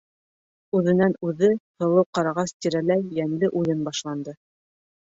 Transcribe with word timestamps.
Үҙенән-үҙе 0.79 1.51
Һылыу 1.59 2.05
ҡарағас 2.21 2.57
тирәләй 2.65 3.07
йәнле 3.21 3.55
уйын 3.63 3.89
башланды. 3.93 4.39